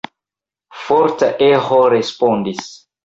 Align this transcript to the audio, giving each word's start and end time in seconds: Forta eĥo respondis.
Forta 0.85 1.29
eĥo 1.49 1.79
respondis. 1.95 2.69